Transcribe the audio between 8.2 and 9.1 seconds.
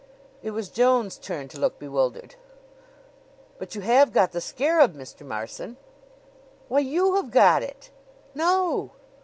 "No!"